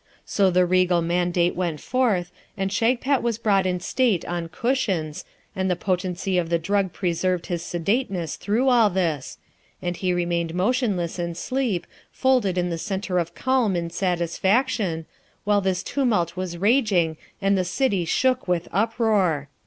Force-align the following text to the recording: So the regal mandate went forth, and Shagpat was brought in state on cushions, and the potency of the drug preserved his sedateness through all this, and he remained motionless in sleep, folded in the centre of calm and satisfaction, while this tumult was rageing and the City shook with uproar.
So 0.25 0.49
the 0.49 0.65
regal 0.65 1.03
mandate 1.03 1.53
went 1.55 1.79
forth, 1.79 2.31
and 2.57 2.71
Shagpat 2.71 3.21
was 3.21 3.37
brought 3.37 3.67
in 3.67 3.79
state 3.79 4.25
on 4.25 4.49
cushions, 4.49 5.25
and 5.55 5.69
the 5.69 5.75
potency 5.75 6.39
of 6.39 6.49
the 6.49 6.57
drug 6.57 6.91
preserved 6.91 7.45
his 7.45 7.61
sedateness 7.61 8.35
through 8.35 8.67
all 8.67 8.89
this, 8.89 9.37
and 9.79 9.95
he 9.95 10.11
remained 10.11 10.55
motionless 10.55 11.19
in 11.19 11.35
sleep, 11.35 11.85
folded 12.11 12.57
in 12.57 12.71
the 12.71 12.79
centre 12.79 13.19
of 13.19 13.35
calm 13.35 13.75
and 13.75 13.93
satisfaction, 13.93 15.05
while 15.43 15.61
this 15.61 15.83
tumult 15.83 16.35
was 16.35 16.57
rageing 16.57 17.15
and 17.39 17.55
the 17.55 17.63
City 17.63 18.03
shook 18.03 18.47
with 18.47 18.67
uproar. 18.71 19.49